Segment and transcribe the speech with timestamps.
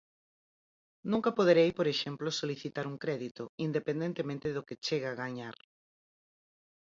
[1.11, 5.55] Nunca poderei, por exemplo, solicitar un crédito, independentemente do que chegue a gañar.